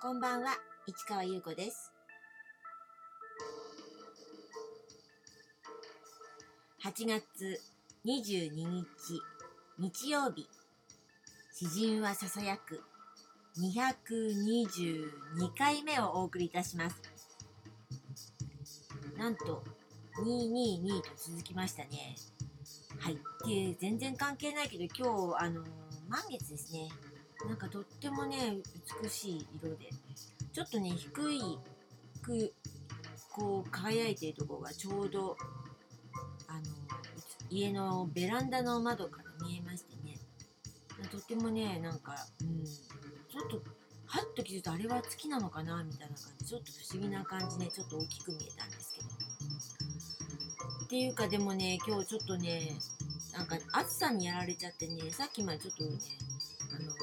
[0.00, 0.50] こんばんは、
[0.86, 1.92] 市川優子です。
[6.84, 7.60] 8月
[8.06, 8.86] 22日、
[9.76, 10.48] 日曜日、
[11.52, 12.80] 詩人はささやく
[13.58, 17.02] 222回目をお送りいたします。
[19.16, 19.64] なんと、
[20.22, 22.14] 222と続きましたね。
[23.00, 23.18] はい。
[23.48, 25.64] で、全然関係ないけど、今日、あの
[26.08, 26.88] 満月ですね。
[27.46, 28.58] なんかとってもね、
[29.02, 29.90] 美しい色で、
[30.52, 31.58] ちょっとね、低い
[32.22, 32.52] く、
[33.30, 35.36] こう、輝いているところがちょうど、
[36.48, 36.62] あの、
[37.50, 40.18] 家のベランダの窓から見えましてね、
[41.10, 43.62] とってもね、なんか、うん、ちょっと、
[44.06, 49.08] はっと気づいたあれは月なのかなみたいな感じ、ちょっと不思議な感じね、ちょっと大きく見えたんですけど。
[50.84, 52.78] っていうか、でもね、今日ちょっとね、
[53.32, 55.98] なんか暑さにやられちゃってね、さっきまでちょっとね、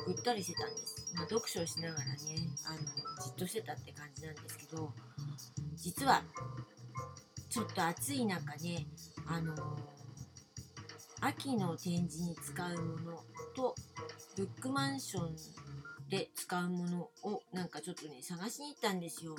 [0.06, 1.12] ぐったりしてたんです。
[1.16, 2.16] まあ、読書をしながらね
[2.66, 2.80] あの
[3.24, 4.92] じっとしてたって感じなんですけど
[5.76, 6.24] 実は
[7.50, 8.86] ちょっと暑い中ね
[9.28, 9.56] あの
[11.22, 13.24] 秋の展示に使うもの
[13.56, 13.76] と
[14.36, 15.36] ブックマンション
[16.10, 19.36] で使うものをなんかちょっとね探しに行ったんですよ。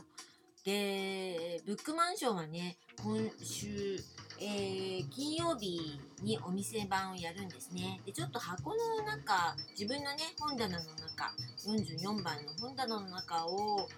[0.65, 4.01] でブックマンションはね今週
[4.39, 8.01] えー、金曜日にお店番をやるんですね。
[8.05, 11.33] で、ちょっと箱の中、自分のね、本棚の中、
[11.67, 13.89] 44番の本棚の中を、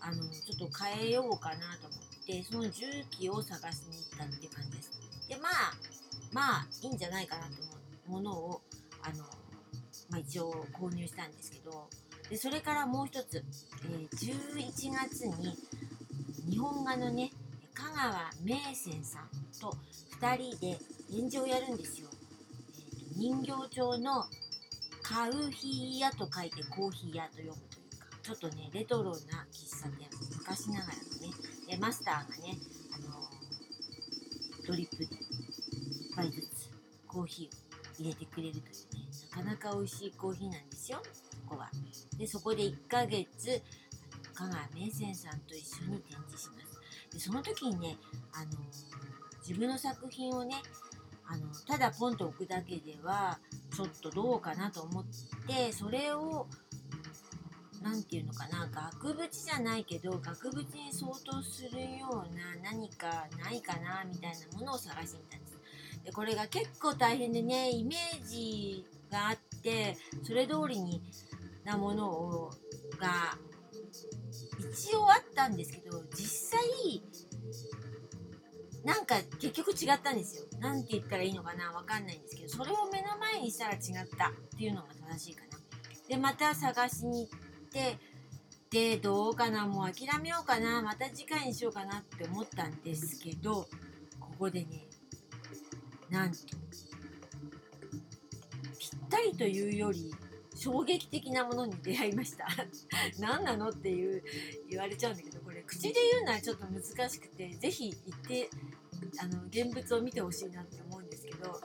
[0.00, 4.90] あの、ちょっと変えようかなと思って、その重機を探しに行ったって感じです。
[5.28, 5.74] で、まあ、
[6.32, 7.72] まあ、いいんじゃないかなと思
[8.08, 8.62] うものを、
[9.02, 9.24] あの、
[10.08, 11.88] まあ一応購入したんですけど、
[12.28, 13.44] で、それからもう一つ、
[13.84, 15.56] えー、11月に、
[16.48, 17.30] 日本画のね、
[18.00, 19.28] 川名泉さん
[19.60, 19.76] と
[20.22, 20.78] 2人で
[21.10, 22.08] 展示をやるんですよ。
[22.10, 22.20] えーと
[23.20, 24.24] 人形町の
[25.02, 30.08] カウヒー屋と書いてコーヒー屋と読むというか、ちょっとね、レトロな喫茶店、
[30.38, 31.34] 昔ながらのね、
[31.68, 32.56] でマスターがね、
[32.94, 36.70] あのードリップで1杯ずつ
[37.06, 41.02] コーヒーを入れてくれるというね、なかなか美味しいコーヒーなんですよ、
[41.46, 41.70] ここは。
[42.16, 43.60] で、そこで1ヶ月、
[44.32, 46.16] 香川名泉さんと一緒に展。
[47.12, 47.96] でその時にね、
[48.32, 48.50] あの
[49.46, 50.56] 自分の作品をね
[51.26, 53.38] あのただポンと置くだけでは
[53.74, 55.04] ちょっとどうかなと思っ
[55.46, 56.46] てそれを
[57.82, 60.56] 何て言うのかな額縁じゃないけど額縁
[60.86, 65.58] に相当するような何かないかなみたいなものを探してみたんです。
[66.04, 71.02] でこれが結構大変でねイメージがあってそれ通りに
[71.64, 72.50] なものを
[72.98, 73.38] が
[74.72, 77.02] 一応あったんですけど実際
[78.84, 80.44] なんか結局違ったんですよ。
[80.58, 83.80] なんて言ったらいいのかなわかんないんですけどそれを目の前にしたら違っ
[84.16, 85.58] たっていうのが正しいかな。
[86.08, 87.38] でまた探しに行っ
[87.70, 87.98] て
[88.70, 93.68] でどうかなもう諦めようかなまた次回にしようかなって思ったんですけど
[94.18, 94.86] ここでね
[96.08, 96.38] なんと
[98.78, 100.14] ぴったりというより
[100.60, 102.46] 衝撃的なものに出会いました。
[103.18, 104.22] 何なのっていう
[104.68, 108.50] 言われちゃうんだけどこれ口で言うのはちょっと難しくて是非行って
[109.18, 111.58] あの現物を見てほしいなって思うんですけど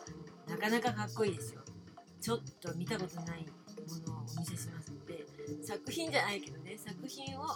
[0.48, 1.62] なかなかかっこいいですよ。
[2.22, 5.26] ちょっと見たことないものをお見せしますので
[5.62, 7.48] 作品じゃないけどね作品をあ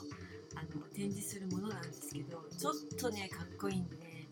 [0.75, 4.27] の展示するものなんですけどちょっとねかっこいいんでね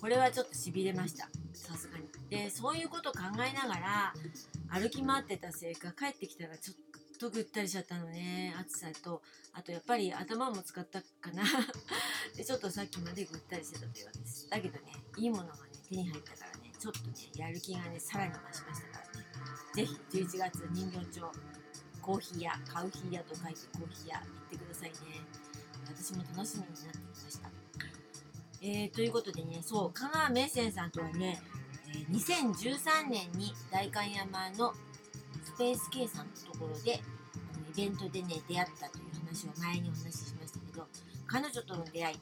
[0.00, 1.28] これはちょっとしびれました。
[1.52, 2.04] さすがに。
[2.30, 4.14] でそういうこと考えながら
[4.72, 6.76] 歩き回ってたせいか帰ってきたらちょっ
[7.20, 8.54] とぐったりしちゃったのね。
[8.58, 9.20] 暑さと
[9.52, 11.44] あとやっぱり頭も使ったかな。
[12.34, 14.48] でちょっとさっきまでぐったりしてたというわけです。
[14.48, 19.26] だけどねいいものがね手に入ったからねちょっとねやる気がねさらに増しましたからね。
[19.74, 21.32] ぜひ11月人形町
[22.00, 24.96] コーヒー屋カウヒー屋と書いてコーヒー屋行ってくださいね。
[25.86, 27.50] 私も楽しみになってきました。
[28.62, 31.42] えー、ということでねそう香川名泉さんとはね
[32.10, 34.72] 2013年に代官山の
[35.44, 37.00] スペース K さんのところで
[37.74, 40.86] イベントでね出会ったという話を前にお話ししましたけど
[41.26, 42.16] 彼女との出会い。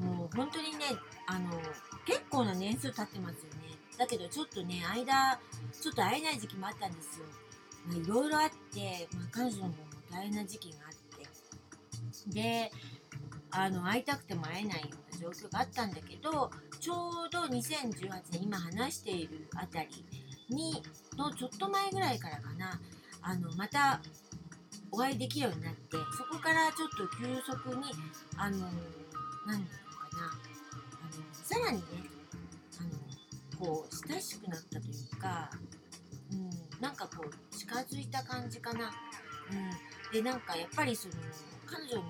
[0.00, 0.86] もう本当にね
[1.26, 1.50] あの
[2.06, 3.76] 結構な年数経ってますよね。
[3.98, 5.38] だけどちょっとね間
[5.80, 7.26] ちょっと会えない時期もあったんですよ。
[8.02, 9.74] いろいろあって、まあ、彼女の方も
[10.10, 12.30] 大変な時期があって。
[12.32, 12.72] で
[13.52, 16.94] あの会いたくても会えないような状況があったんだけどちょ
[17.26, 19.88] うど2018年今話しているあたり
[20.48, 20.82] に
[21.16, 22.80] のちょっと前ぐらいからかな。
[23.22, 24.00] あのまた
[24.90, 27.92] お会いできるようになってそこからちょっと急速に
[28.36, 28.72] あの何て
[29.46, 30.40] 言うのかな。
[31.02, 31.82] あのさらにね
[32.80, 35.50] あのこう親しくなったというか、
[36.32, 36.50] うん、
[36.80, 38.90] なんかこう近づいた感じかな。
[39.50, 41.14] うん、でなんかやっぱりその
[41.66, 42.08] 彼女のね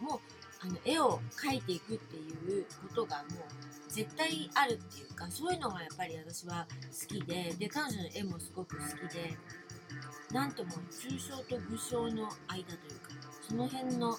[0.00, 0.20] もう
[0.60, 9.36] あの絵を描いていくっていうことがもう絶対あるっていうかそういうのがやっぱり私は好きでで彼女の絵もすごく好きで
[10.32, 13.10] なんとも抽象と具象の間というか
[13.48, 14.12] その辺の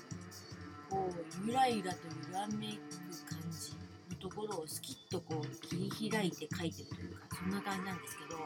[0.90, 3.74] こうゆらゆらとゆらめく感じ
[4.10, 8.40] のところをスキッとこう切り開いて描いてるというかそんな感じなんですけど、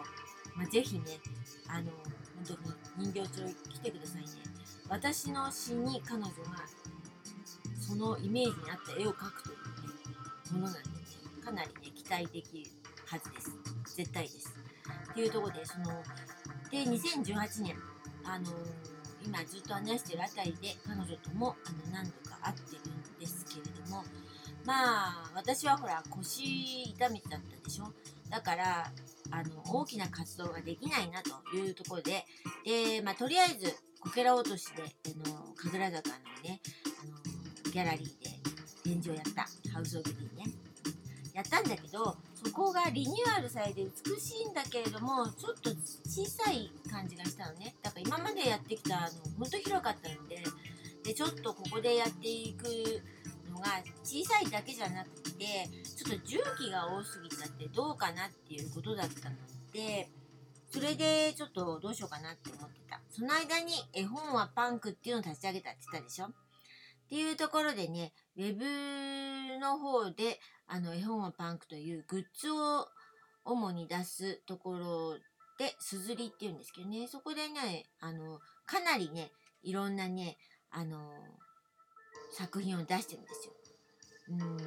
[0.56, 1.04] まあ、ぜひね
[1.70, 1.92] あの
[2.46, 2.58] 本
[2.98, 4.28] 当に人形町来てくださいね。
[4.90, 6.32] 私の詩に彼女が
[7.88, 10.86] そのイメージに合った絵を描くという、ね、ものなんでね
[11.44, 12.72] かなりね期待できる
[13.06, 13.96] はずです。
[13.96, 14.56] 絶対です。
[15.12, 15.86] っていうところでその
[16.72, 17.76] で2018年
[18.24, 18.94] あのー
[19.26, 24.04] 今ずっと話してるあたりで彼女ともあの何度か会ってるんですけれども
[24.66, 27.92] まあ私はほら腰痛めてだったでしょ。
[28.30, 28.92] だから
[29.32, 32.26] あの大きな活動ができないなというところで
[32.66, 36.60] で、まあ、とりあえずこけら落としであの神楽坂のね
[37.74, 38.30] ギャラリーで
[38.84, 39.42] 展示をやった
[39.72, 40.52] ハウスオブティーね。
[41.34, 42.16] やったんだけど
[42.46, 45.72] そこがリニューアルされて美しいんだけれどもちょっと
[46.06, 47.74] 小さい感じがしたのね。
[47.82, 49.08] だから今までやってきたの
[49.40, 50.44] ほんと広かったので
[51.04, 52.66] でちょっとここでやっていく
[53.52, 55.68] のが小さいだけじゃなくて
[55.98, 59.36] ちょっと重機が多すぎちゃってどうかなっていうことだったの
[59.74, 60.08] で
[60.70, 63.00] それでちょっとどうしようかなって思ってた。
[63.10, 66.30] その間に絵本はパンクっていうのを立ち上げたって言ったでしょ。
[67.06, 72.88] っていうところでねウェブの方であの絵本はパンクというグッズを
[73.46, 75.18] 主に出すところ
[75.58, 80.38] で、すずりっていうんですけどね、そこでね、あの、かなりね、いろんなね、
[80.72, 81.12] あの、
[82.32, 83.54] 作品を出してるんですよ。
[84.30, 84.64] うん、例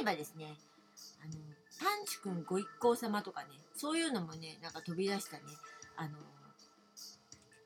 [0.00, 0.54] えばですね、
[1.22, 1.32] あの、
[1.80, 5.42] パンチくんご一行様とかね、そういうのもね、なんか飛び出したね、
[5.96, 6.18] あの、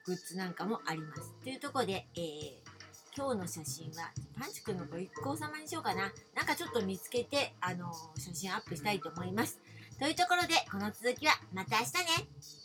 [0.06, 1.34] グッズなんかもあります。
[1.42, 2.73] というところで、えー、
[3.16, 6.12] 今日の写真はパンチくんのご一行様にしようかな。
[6.34, 9.60] なんかちょっと見つけて、あの写真アップしたいと思います。
[10.00, 12.63] というところで、この続きはまた明日ね。